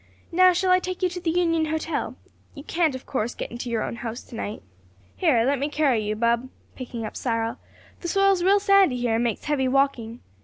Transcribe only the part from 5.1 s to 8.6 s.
"Here, let me carry you, bub," picking up Cyril, "the soil's real